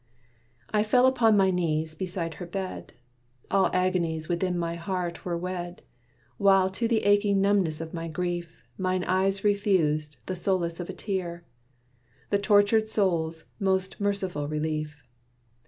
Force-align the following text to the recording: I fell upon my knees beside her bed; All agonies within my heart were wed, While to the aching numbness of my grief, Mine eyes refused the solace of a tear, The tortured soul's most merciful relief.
I 0.71 0.81
fell 0.81 1.05
upon 1.05 1.37
my 1.37 1.51
knees 1.51 1.93
beside 1.93 2.33
her 2.41 2.47
bed; 2.47 2.93
All 3.51 3.69
agonies 3.71 4.27
within 4.27 4.57
my 4.57 4.73
heart 4.73 5.23
were 5.23 5.37
wed, 5.37 5.83
While 6.39 6.71
to 6.71 6.87
the 6.87 7.03
aching 7.03 7.39
numbness 7.39 7.79
of 7.79 7.93
my 7.93 8.07
grief, 8.07 8.63
Mine 8.79 9.03
eyes 9.03 9.43
refused 9.43 10.17
the 10.25 10.35
solace 10.35 10.79
of 10.79 10.89
a 10.89 10.93
tear, 10.93 11.45
The 12.31 12.39
tortured 12.39 12.89
soul's 12.89 13.45
most 13.59 14.01
merciful 14.01 14.47
relief. 14.47 15.03